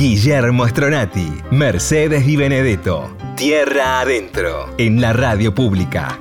Guillermo 0.00 0.66
Stronati, 0.66 1.30
Mercedes 1.50 2.26
y 2.26 2.34
Benedetto. 2.34 3.14
Tierra 3.36 4.00
adentro, 4.00 4.74
en 4.78 4.98
la 4.98 5.12
radio 5.12 5.54
pública. 5.54 6.18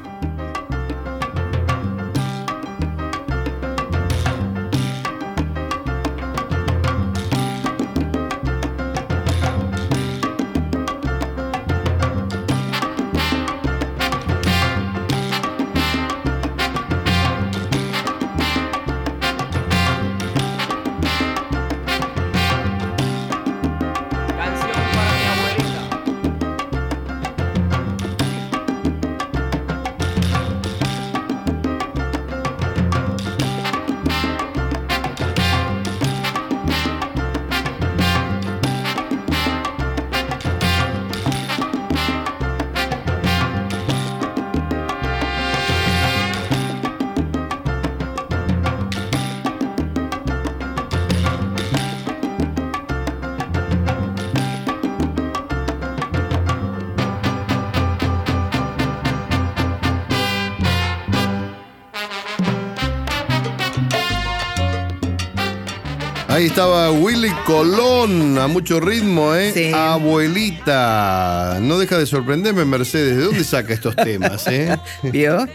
Ahí 66.40 66.46
estaba 66.46 66.90
Willy 66.90 67.32
Colón, 67.46 68.38
a 68.38 68.48
mucho 68.48 68.80
ritmo, 68.80 69.36
¿eh? 69.36 69.52
Sí. 69.54 69.74
Abuelita. 69.76 71.58
No 71.62 71.78
deja 71.78 71.98
de 71.98 72.06
sorprenderme, 72.06 72.64
Mercedes. 72.64 73.18
¿De 73.18 73.24
dónde 73.24 73.44
saca 73.44 73.74
estos 73.74 73.94
temas, 73.94 74.48
eh? 74.48 74.78
¿Vio? 75.04 75.46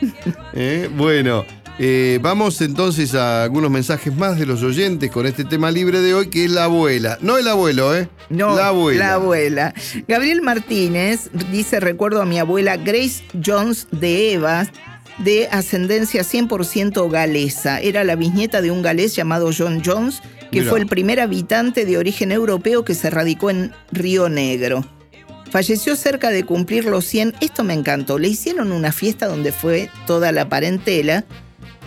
¿Eh? 0.52 0.90
Bueno, 0.94 1.46
eh, 1.78 2.18
vamos 2.20 2.60
entonces 2.60 3.14
a 3.14 3.44
algunos 3.44 3.70
mensajes 3.70 4.14
más 4.14 4.38
de 4.38 4.44
los 4.44 4.62
oyentes 4.62 5.10
con 5.10 5.24
este 5.24 5.46
tema 5.46 5.70
libre 5.70 6.02
de 6.02 6.12
hoy, 6.12 6.28
que 6.28 6.44
es 6.44 6.50
la 6.50 6.64
abuela. 6.64 7.16
No 7.22 7.38
el 7.38 7.48
abuelo, 7.48 7.96
¿eh? 7.96 8.10
No, 8.28 8.54
La 8.54 8.66
abuela. 8.66 9.06
la 9.06 9.14
abuela. 9.14 9.74
Gabriel 10.06 10.42
Martínez 10.42 11.30
dice, 11.50 11.80
recuerdo 11.80 12.20
a 12.20 12.26
mi 12.26 12.38
abuela 12.38 12.76
Grace 12.76 13.24
Jones 13.42 13.88
de 13.90 14.34
Eva, 14.34 14.66
de 15.16 15.48
ascendencia 15.50 16.22
100% 16.24 17.10
galesa. 17.10 17.80
Era 17.80 18.04
la 18.04 18.16
bisnieta 18.16 18.60
de 18.60 18.70
un 18.70 18.82
galés 18.82 19.16
llamado 19.16 19.50
John 19.56 19.80
Jones, 19.82 20.20
que 20.54 20.62
fue 20.62 20.80
el 20.80 20.86
primer 20.86 21.20
habitante 21.20 21.84
de 21.84 21.98
origen 21.98 22.32
europeo 22.32 22.84
que 22.84 22.94
se 22.94 23.10
radicó 23.10 23.50
en 23.50 23.72
Río 23.90 24.28
Negro. 24.28 24.84
Falleció 25.50 25.96
cerca 25.96 26.30
de 26.30 26.44
cumplir 26.44 26.84
los 26.84 27.04
100. 27.04 27.34
Esto 27.40 27.64
me 27.64 27.74
encantó. 27.74 28.18
Le 28.18 28.28
hicieron 28.28 28.72
una 28.72 28.92
fiesta 28.92 29.26
donde 29.26 29.52
fue 29.52 29.90
toda 30.06 30.32
la 30.32 30.48
parentela 30.48 31.24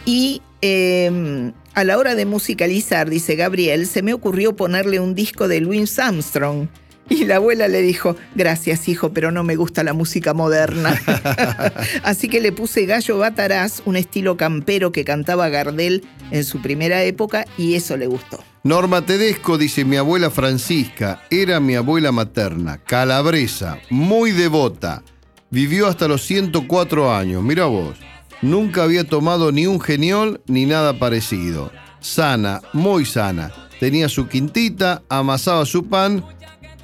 y 0.06 0.42
eh, 0.62 1.52
a 1.74 1.84
la 1.84 1.98
hora 1.98 2.16
de 2.16 2.26
musicalizar, 2.26 3.10
dice 3.10 3.36
Gabriel, 3.36 3.86
se 3.88 4.02
me 4.02 4.14
ocurrió 4.14 4.56
ponerle 4.56 5.00
un 5.00 5.16
disco 5.16 5.48
de 5.48 5.62
Louis 5.62 6.00
Armstrong. 6.00 6.68
Y 7.18 7.26
la 7.26 7.38
abuela 7.38 7.68
le 7.68 7.82
dijo, 7.82 8.16
gracias 8.36 8.88
hijo, 8.90 9.14
pero 9.14 9.32
no 9.32 9.44
me 9.44 9.56
gusta 9.56 9.84
la 9.84 9.94
música 9.94 10.34
moderna. 10.34 11.00
Así 12.04 12.28
que 12.28 12.42
le 12.42 12.52
puse 12.52 12.86
Gallo 12.86 13.18
Bataraz, 13.18 13.82
un 13.86 13.96
estilo 13.96 14.38
campero 14.38 14.92
que 14.92 15.06
cantaba 15.06 15.50
Gardel 15.50 16.04
en 16.32 16.44
su 16.44 16.62
primera 16.62 17.04
época, 17.04 17.46
y 17.58 17.76
eso 17.76 17.98
le 17.98 18.08
gustó. 18.08 18.44
Norma 18.64 19.06
Tedesco 19.06 19.58
dice, 19.58 19.86
mi 19.86 19.96
abuela 19.96 20.30
Francisca 20.30 21.24
era 21.30 21.60
mi 21.60 21.76
abuela 21.76 22.12
materna, 22.12 22.78
calabresa, 22.78 23.80
muy 23.90 24.32
devota. 24.32 25.04
Vivió 25.50 25.88
hasta 25.88 26.10
los 26.10 26.26
104 26.26 27.16
años, 27.16 27.42
mira 27.42 27.66
vos. 27.66 27.98
Nunca 28.42 28.84
había 28.84 29.06
tomado 29.06 29.52
ni 29.52 29.66
un 29.66 29.80
geniol 29.80 30.42
ni 30.48 30.66
nada 30.66 31.00
parecido. 31.00 31.72
Sana, 32.02 32.62
muy 32.74 33.06
sana. 33.06 33.52
Tenía 33.80 34.10
su 34.10 34.28
quintita, 34.28 35.02
amasaba 35.10 35.66
su 35.66 35.88
pan 35.88 36.24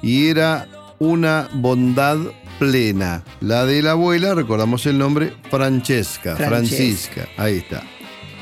y 0.04 0.28
era 0.28 0.68
una 0.98 1.48
bondad 1.54 2.18
plena. 2.58 3.24
La 3.40 3.66
de 3.66 3.82
la 3.82 3.92
abuela, 3.92 4.34
recordamos 4.34 4.86
el 4.86 4.98
nombre, 4.98 5.32
Francesca, 5.50 6.36
Francesca. 6.36 6.46
Francisca. 6.48 7.28
Ahí 7.36 7.56
está. 7.58 7.82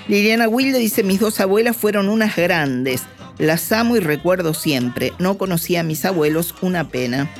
Liliana 0.08 0.48
Wilde 0.48 0.78
dice, 0.78 1.02
mis 1.02 1.20
dos 1.20 1.40
abuelas 1.40 1.76
fueron 1.76 2.08
unas 2.08 2.36
grandes. 2.36 3.02
Las 3.38 3.72
amo 3.72 3.96
y 3.96 4.00
recuerdo 4.00 4.52
siempre. 4.52 5.12
No 5.18 5.38
conocía 5.38 5.80
a 5.80 5.82
mis 5.84 6.04
abuelos, 6.04 6.54
una 6.60 6.88
pena. 6.88 7.30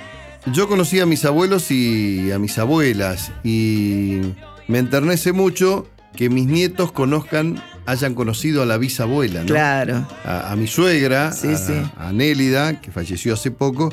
Yo 0.46 0.68
conocí 0.68 0.98
a 1.00 1.06
mis 1.06 1.24
abuelos 1.24 1.70
y 1.70 2.32
a 2.32 2.38
mis 2.38 2.58
abuelas 2.58 3.30
y 3.44 4.20
me 4.68 4.78
enternece 4.78 5.32
mucho 5.32 5.86
que 6.16 6.30
mis 6.30 6.46
nietos 6.46 6.90
conozcan, 6.92 7.62
hayan 7.86 8.14
conocido 8.14 8.62
a 8.62 8.66
la 8.66 8.76
bisabuela, 8.76 9.40
¿no? 9.40 9.46
Claro. 9.46 10.06
A, 10.24 10.50
a 10.52 10.56
mi 10.56 10.66
suegra, 10.66 11.32
Sí, 11.32 11.48
a, 11.48 11.56
sí. 11.56 11.72
a 11.96 12.12
Nélida, 12.12 12.80
que 12.80 12.90
falleció 12.90 13.34
hace 13.34 13.50
poco, 13.50 13.92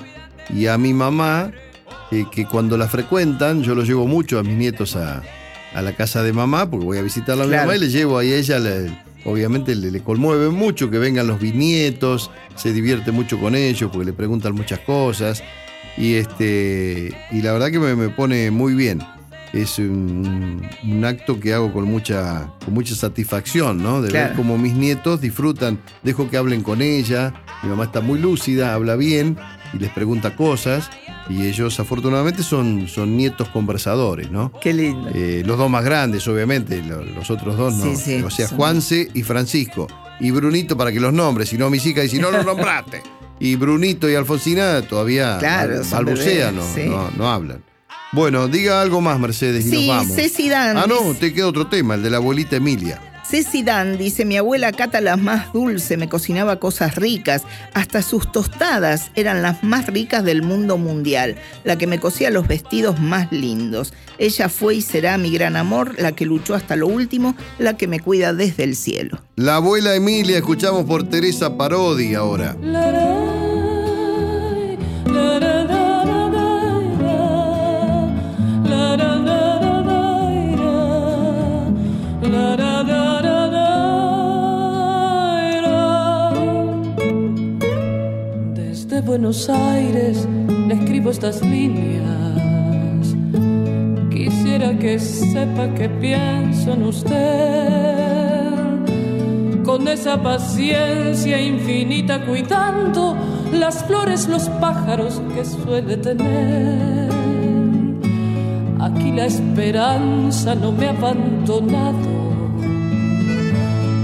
y 0.53 0.67
a 0.67 0.77
mi 0.77 0.93
mamá, 0.93 1.51
eh, 2.11 2.25
que 2.31 2.45
cuando 2.45 2.77
la 2.77 2.87
frecuentan, 2.87 3.61
yo 3.63 3.75
los 3.75 3.87
llevo 3.87 4.07
mucho 4.07 4.39
a 4.39 4.43
mis 4.43 4.55
nietos 4.55 4.95
a, 4.95 5.21
a 5.73 5.81
la 5.81 5.93
casa 5.95 6.23
de 6.23 6.33
mamá, 6.33 6.69
porque 6.69 6.85
voy 6.85 6.97
a 6.97 7.01
visitarla 7.01 7.43
a 7.43 7.47
mi 7.47 7.51
mamá 7.61 7.75
y 7.75 7.79
le 7.79 7.89
llevo 7.89 8.17
ahí 8.17 8.31
a 8.33 8.37
ella, 8.37 8.59
le- 8.59 9.09
obviamente 9.25 9.75
le, 9.75 9.91
le 9.91 9.99
conmueve 10.01 10.49
mucho 10.49 10.89
que 10.89 10.97
vengan 10.97 11.27
los 11.27 11.39
bisnietos, 11.39 12.31
se 12.55 12.73
divierte 12.73 13.11
mucho 13.11 13.39
con 13.39 13.53
ellos, 13.55 13.89
porque 13.91 14.05
le 14.05 14.13
preguntan 14.13 14.53
muchas 14.55 14.79
cosas, 14.79 15.43
y, 15.97 16.13
este, 16.15 17.11
y 17.31 17.41
la 17.41 17.51
verdad 17.53 17.69
que 17.71 17.79
me, 17.79 17.95
me 17.95 18.09
pone 18.09 18.49
muy 18.51 18.73
bien. 18.73 18.99
Es 19.51 19.79
un, 19.79 20.61
un 20.83 21.05
acto 21.05 21.39
que 21.39 21.55
hago 21.55 21.73
con 21.73 21.85
mucha, 21.85 22.51
con 22.63 22.75
mucha 22.75 22.93
satisfacción, 22.93 23.81
¿no? 23.81 23.99
De 23.99 24.11
ver 24.11 24.33
cómo 24.35 24.59
mis 24.59 24.75
nietos 24.75 25.21
disfrutan, 25.21 25.79
dejo 26.03 26.29
que 26.29 26.37
hablen 26.37 26.61
con 26.61 26.83
ella, 26.83 27.33
mi 27.63 27.69
mamá 27.69 27.85
está 27.85 27.99
muy 27.99 28.19
lúcida, 28.19 28.75
habla 28.75 28.95
bien 28.95 29.37
y 29.73 29.77
les 29.79 29.89
pregunta 29.91 30.35
cosas 30.35 30.89
y 31.29 31.45
ellos 31.45 31.79
afortunadamente 31.79 32.41
son, 32.43 32.87
son 32.87 33.15
nietos 33.15 33.49
conversadores, 33.49 34.31
¿no? 34.31 34.51
Qué 34.61 34.73
lindo. 34.73 35.09
Eh, 35.13 35.43
los 35.45 35.57
dos 35.57 35.69
más 35.69 35.83
grandes, 35.83 36.27
obviamente, 36.27 36.81
lo- 36.81 37.03
los 37.03 37.29
otros 37.29 37.57
dos 37.57 37.73
no. 37.75 37.83
Sí, 37.83 37.95
sí, 37.95 38.21
o 38.23 38.29
sea, 38.29 38.47
son- 38.47 38.57
Juanse 38.57 39.09
y 39.13 39.23
Francisco. 39.23 39.87
Y 40.19 40.31
Brunito 40.31 40.75
para 40.75 40.91
que 40.91 40.99
los 40.99 41.13
nombres, 41.13 41.49
si 41.49 41.57
no 41.57 41.69
mis 41.69 41.85
hijas, 41.85 42.05
y 42.05 42.09
si 42.09 42.19
no 42.19 42.31
los 42.31 42.45
nombraste. 42.45 43.01
Y 43.41 43.55
Brunito 43.55 44.09
y 44.09 44.15
Alfonsina 44.15 44.81
todavía 44.81 45.37
Claro, 45.39 45.81
balbucean, 45.89 46.57
no, 46.57 46.63
sí. 46.75 46.81
no, 46.87 47.09
no 47.15 47.29
hablan. 47.31 47.63
Bueno, 48.11 48.49
diga 48.49 48.81
algo 48.81 48.99
más, 48.99 49.17
Mercedes, 49.17 49.65
y 49.65 49.69
Sí, 49.69 49.87
nos 49.87 49.95
vamos. 49.97 50.15
Ceci. 50.17 50.51
Ah, 50.51 50.85
no, 50.89 51.13
te 51.13 51.31
queda 51.33 51.47
otro 51.47 51.67
tema, 51.67 51.95
el 51.95 52.03
de 52.03 52.09
la 52.09 52.17
abuelita 52.17 52.57
Emilia. 52.57 52.99
Ceci 53.29 53.61
Dan 53.61 53.99
dice, 53.99 54.25
mi 54.25 54.37
abuela 54.37 54.71
Cata 54.71 55.01
la 55.01 55.15
más 55.15 55.53
dulce, 55.53 55.97
me 55.97 56.09
cocinaba 56.09 56.59
cosas 56.59 56.95
ricas, 56.95 57.43
hasta 57.75 58.01
sus 58.01 58.31
tostadas 58.31 59.11
eran 59.13 59.43
las 59.43 59.63
más 59.63 59.85
ricas 59.85 60.23
del 60.23 60.41
mundo 60.41 60.79
mundial, 60.79 61.35
la 61.63 61.77
que 61.77 61.85
me 61.85 61.99
cosía 61.99 62.31
los 62.31 62.47
vestidos 62.47 62.99
más 62.99 63.31
lindos. 63.31 63.93
Ella 64.17 64.49
fue 64.49 64.77
y 64.77 64.81
será 64.81 65.19
mi 65.19 65.29
gran 65.29 65.57
amor, 65.57 65.93
la 65.99 66.13
que 66.13 66.25
luchó 66.25 66.55
hasta 66.55 66.75
lo 66.75 66.87
último, 66.87 67.35
la 67.59 67.77
que 67.77 67.87
me 67.87 67.99
cuida 67.99 68.33
desde 68.33 68.63
el 68.63 68.75
cielo. 68.75 69.21
La 69.35 69.57
abuela 69.57 69.93
Emilia, 69.93 70.37
escuchamos 70.37 70.85
por 70.85 71.07
Teresa 71.07 71.55
Parodi 71.55 72.15
ahora. 72.15 72.55
Desde 72.59 73.48
Buenos 89.09 89.49
Aires 89.49 90.27
le 90.67 90.75
escribo 90.75 91.09
estas 91.09 91.41
líneas. 91.41 93.15
Quisiera 94.11 94.77
que 94.77 94.99
sepa 94.99 95.73
que 95.73 95.89
pienso 95.89 96.73
en 96.73 96.83
usted. 96.83 98.53
Con 99.65 99.87
esa 99.87 100.21
paciencia 100.21 101.41
infinita 101.41 102.23
cuidando 102.23 103.17
las 103.51 103.83
flores, 103.83 104.27
los 104.27 104.47
pájaros 104.61 105.19
que 105.33 105.43
suele 105.43 105.97
tener. 105.97 107.09
Aquí 108.79 109.11
la 109.11 109.25
esperanza 109.25 110.53
no 110.53 110.71
me 110.71 110.85
ha 110.85 110.91
abandonado 110.91 112.19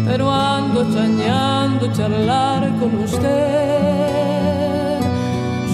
pero 0.07 0.31
ando 0.31 0.81
extrañando 0.83 1.91
charlar 1.93 2.71
con 2.79 3.03
usted. 3.03 4.24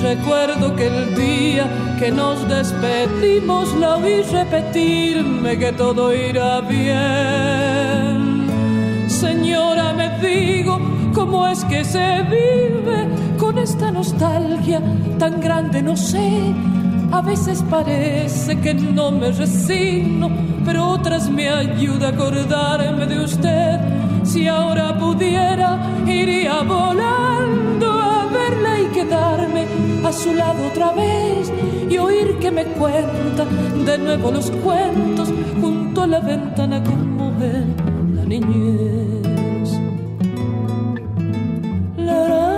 Recuerdo 0.02 0.76
que 0.76 0.88
el 0.88 1.16
día 1.16 1.68
que 2.00 2.12
nos 2.12 2.48
despedimos 2.50 3.72
la 3.76 3.98
oí 3.98 4.24
repetirme 4.24 5.60
que 5.60 5.72
todo 5.74 6.12
irá 6.12 6.60
bien. 6.62 8.48
Señora, 9.08 9.94
me 9.94 10.10
digo, 10.18 10.80
¿cómo 11.14 11.48
es 11.48 11.64
que 11.66 11.86
se 11.86 12.24
vive 12.24 13.08
con 13.38 13.60
esta 13.60 13.92
nostalgia 13.92 14.82
tan 15.20 15.40
grande? 15.40 15.84
No 15.84 15.96
sé. 15.96 16.52
A 17.12 17.22
veces 17.22 17.64
parece 17.70 18.60
que 18.60 18.74
no 18.74 19.12
me 19.12 19.32
resigno, 19.32 20.32
pero 20.66 20.88
otras 20.88 21.30
me 21.30 21.48
ayuda 21.48 22.08
a 22.08 22.12
acordarme 22.12 23.06
de 23.06 23.24
usted. 23.24 23.80
Si 24.24 24.48
ahora 24.48 24.98
pudiera, 24.98 25.78
iría 26.08 26.64
volando 26.64 27.21
a 30.12 30.14
su 30.14 30.34
lado 30.34 30.68
otra 30.68 30.92
vez 30.92 31.50
y 31.90 31.98
oír 31.98 32.38
que 32.40 32.52
me 32.52 32.66
cuenta 32.66 33.46
de 33.86 33.98
nuevo 33.98 34.30
los 34.30 34.52
cuentos 34.52 35.30
junto 35.62 36.02
a 36.02 36.08
la 36.08 36.20
ventana 36.20 36.84
como 36.84 37.32
ven 37.40 37.74
la 38.16 38.26
niñez. 38.26 39.80
La, 41.98 42.28
la, 42.28 42.52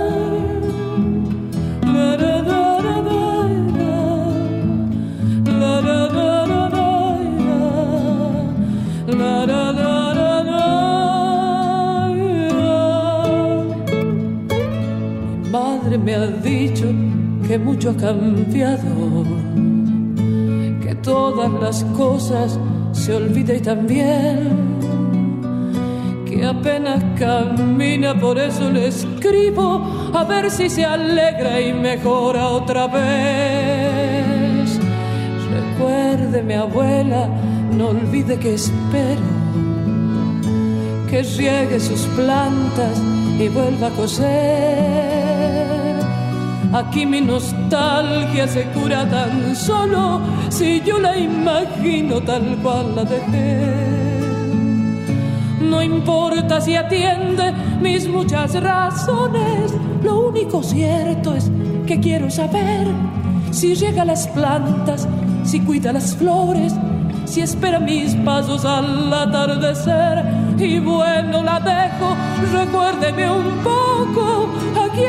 me 16.04 16.16
ha 16.16 16.26
dicho 16.26 17.13
que 17.54 17.60
mucho 17.60 17.92
ha 17.92 17.96
cambiado, 17.96 19.24
que 20.82 20.96
todas 21.04 21.52
las 21.62 21.84
cosas 21.96 22.58
se 22.94 23.14
olvidan 23.14 23.58
y 23.58 23.60
también 23.60 24.80
que 26.26 26.44
apenas 26.44 27.04
camina, 27.16 28.20
por 28.20 28.40
eso 28.40 28.72
le 28.72 28.88
escribo 28.88 29.86
a 30.16 30.24
ver 30.24 30.50
si 30.50 30.68
se 30.68 30.84
alegra 30.84 31.62
y 31.62 31.74
mejora 31.74 32.50
otra 32.50 32.88
vez. 32.88 34.80
Recuérdeme, 35.54 36.56
abuela, 36.56 37.30
no 37.78 37.90
olvide 37.90 38.40
que 38.40 38.56
espero 38.56 39.30
que 41.08 41.22
riegue 41.22 41.80
sus 41.80 42.02
plantas 42.16 43.00
y 43.40 43.48
vuelva 43.50 43.90
a 43.90 43.92
coser. 43.92 45.23
Aquí 46.74 47.06
mi 47.06 47.22
nostalgia 47.22 48.48
se 48.48 48.64
cura 48.72 49.08
tan 49.08 49.56
solo 49.56 50.20
si 50.50 50.82
yo 50.82 50.98
la 50.98 51.16
imagino 51.16 52.20
tal 52.22 52.58
cual 52.64 52.96
la 52.96 53.04
dejé. 53.04 53.94
No 55.62 55.84
importa 55.84 56.60
si 56.60 56.76
atiende 56.76 57.54
mis 57.80 58.08
muchas 58.08 58.60
razones, 58.60 59.72
lo 60.02 60.30
único 60.30 60.64
cierto 60.64 61.36
es 61.36 61.52
que 61.86 62.00
quiero 62.00 62.32
saber 62.32 62.88
si 63.52 63.76
llega 63.76 64.04
las 64.04 64.28
plantas, 64.30 65.08
si 65.44 65.60
cuida 65.60 65.94
las 65.94 66.16
flores, 66.16 66.74
si 67.26 67.42
espera 67.42 67.80
mis 67.80 68.16
pasos 68.16 68.66
al 68.66 69.14
atardecer. 69.14 70.24
Y 70.58 70.80
bueno, 70.80 71.44
la 71.44 71.60
dejo, 71.60 72.16
recuérdeme 72.52 73.30
un 73.30 73.58
poco, 73.64 74.50
aquí 74.86 75.04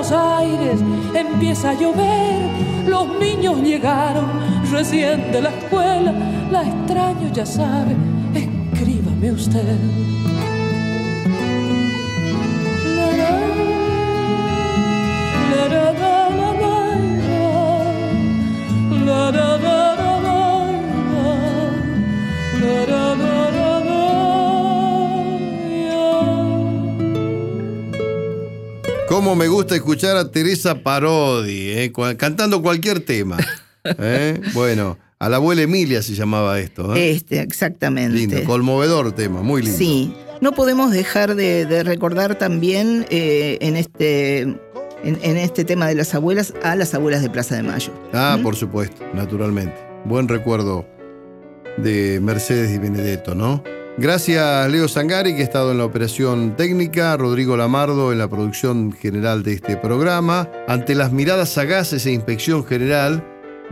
Buenos 0.00 0.18
Aires 0.18 0.80
empieza 1.14 1.70
a 1.70 1.74
llover, 1.74 2.88
los 2.88 3.06
niños 3.18 3.58
llegaron 3.60 4.30
recién 4.72 5.30
de 5.30 5.42
la 5.42 5.50
escuela, 5.50 6.14
la 6.50 6.62
extraño 6.62 7.30
ya 7.34 7.44
sabe, 7.44 7.94
escríbame 8.34 9.32
usted. 9.32 9.76
Cómo 29.20 29.36
me 29.36 29.48
gusta 29.48 29.74
escuchar 29.74 30.16
a 30.16 30.30
Teresa 30.30 30.76
Parodi, 30.76 31.72
eh, 31.72 31.92
cantando 32.16 32.62
cualquier 32.62 33.00
tema. 33.00 33.36
¿eh? 33.84 34.40
Bueno, 34.54 34.96
a 35.18 35.28
la 35.28 35.36
abuela 35.36 35.60
Emilia 35.60 36.00
se 36.00 36.14
llamaba 36.14 36.58
esto. 36.58 36.96
¿eh? 36.96 37.10
Este, 37.10 37.42
exactamente. 37.42 38.16
Lindo, 38.16 38.42
conmovedor 38.44 39.12
tema, 39.12 39.42
muy 39.42 39.60
lindo. 39.60 39.76
Sí, 39.76 40.14
no 40.40 40.52
podemos 40.52 40.90
dejar 40.90 41.34
de, 41.34 41.66
de 41.66 41.82
recordar 41.84 42.38
también 42.38 43.04
en, 43.10 43.76
este, 43.76 44.40
en, 44.40 44.58
en 45.02 45.36
este 45.36 45.66
tema 45.66 45.86
de 45.86 45.96
las 45.96 46.14
abuelas 46.14 46.54
a 46.62 46.74
las 46.74 46.94
abuelas 46.94 47.20
de 47.20 47.28
Plaza 47.28 47.56
de 47.56 47.62
Mayo. 47.62 47.92
Ah, 48.14 48.38
por 48.42 48.56
supuesto, 48.56 49.04
naturalmente. 49.12 49.76
Buen 50.06 50.28
recuerdo 50.28 50.88
de 51.76 52.20
Mercedes 52.22 52.70
y 52.70 52.78
Benedetto, 52.78 53.34
¿no? 53.34 53.62
Gracias 54.00 54.70
Leo 54.70 54.88
Sangari, 54.88 55.34
que 55.34 55.42
ha 55.42 55.44
estado 55.44 55.72
en 55.72 55.76
la 55.78 55.84
operación 55.84 56.56
técnica, 56.56 57.14
Rodrigo 57.18 57.54
Lamardo 57.58 58.12
en 58.12 58.18
la 58.18 58.28
producción 58.28 58.92
general 58.92 59.42
de 59.42 59.52
este 59.52 59.76
programa. 59.76 60.48
Ante 60.68 60.94
las 60.94 61.12
miradas 61.12 61.50
sagaces 61.50 62.06
e 62.06 62.12
inspección 62.12 62.64
general 62.64 63.22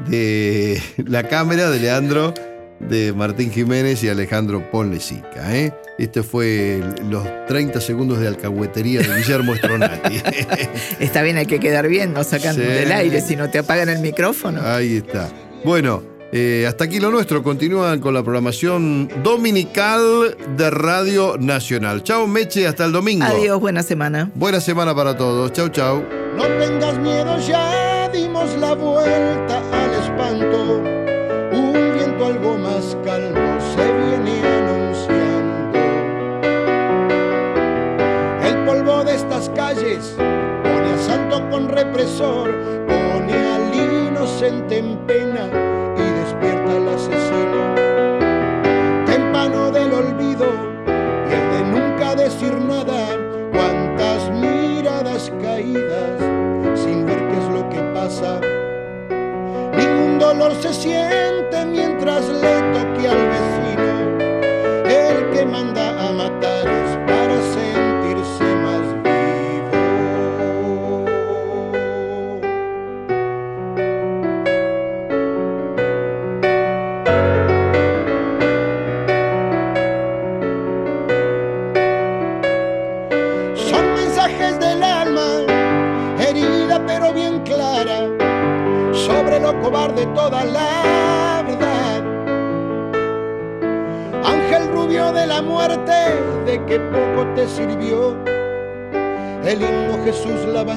de 0.07 0.83
la 0.99 1.23
cámara 1.29 1.71
de 1.71 1.81
Leandro, 1.81 2.35
de 2.79 3.14
Martín 3.14 3.51
Jiménez 3.51 4.05
y 4.05 4.11
Alejandro 4.11 4.71
Ponlesica. 4.71 5.57
¿eh? 5.57 5.73
Este 5.99 6.23
fue 6.23 6.83
los 7.09 7.25
30 7.47 7.81
segundos 7.81 8.21
de 8.21 8.29
alcahuetería 8.29 9.01
de 9.01 9.09
Guillermo 9.17 9.57
Stronati. 9.57 10.21
Está 11.01 11.23
bien, 11.23 11.38
hay 11.38 11.47
que 11.47 11.59
quedar 11.59 11.88
bien, 11.88 12.12
no 12.12 12.23
sacan 12.23 12.55
Sí. 12.55 12.61
del 12.61 12.93
aire, 12.93 13.23
si 13.23 13.35
no 13.35 13.49
te 13.49 13.61
apagan 13.61 13.88
el 13.88 14.01
micrófono. 14.01 14.61
Ahí 14.62 14.99
está. 14.99 15.31
Bueno, 15.64 16.03
eh, 16.33 16.67
hasta 16.67 16.85
aquí 16.85 17.01
lo 17.01 17.11
nuestro. 17.11 17.43
Continúan 17.43 18.01
con 18.01 18.14
la 18.14 18.23
programación 18.23 19.09
dominical 19.23 20.37
de 20.57 20.71
Radio 20.71 21.37
Nacional. 21.38 22.03
Chao, 22.03 22.27
Meche, 22.27 22.67
hasta 22.67 22.85
el 22.85 22.93
domingo. 22.93 23.25
Adiós, 23.25 23.61
buena 23.61 23.83
semana. 23.83 24.31
Buena 24.35 24.61
semana 24.61 24.95
para 24.95 25.17
todos. 25.17 25.53
Chau, 25.53 25.69
chau. 25.69 26.05
No 26.37 26.45
tengas 26.59 26.99
miedo, 26.99 27.38
ya 27.41 28.09
dimos 28.12 28.55
la 28.59 28.75
vuelta 28.75 29.62
al 29.73 29.95
espanto. 29.95 30.78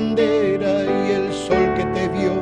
bandera 0.02 0.84
y 0.84 1.12
el 1.12 1.34
sol 1.34 1.74
que 1.76 1.86
te 1.94 2.08
vio. 2.08 2.34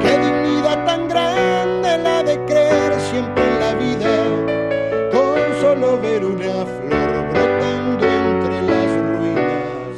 Qué 0.00 0.18
dignidad 0.18 0.84
tan 0.84 1.08
grande 1.08 1.98
la 1.98 2.22
de 2.22 2.36
creer 2.44 3.00
siempre 3.00 3.42
en 3.42 3.60
la 3.60 3.74
vida, 3.74 4.12
con 5.12 5.38
solo 5.60 5.98
ver 6.00 6.24
una 6.24 6.66
flor 6.76 7.28
brotando 7.32 8.06
entre 8.06 8.62
las 8.70 8.90
ruinas. 9.12 9.96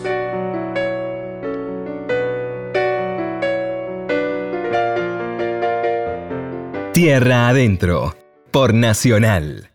Tierra 6.93 7.49
adentro, 7.49 8.15
por 8.53 8.75
Nacional. 8.75 9.70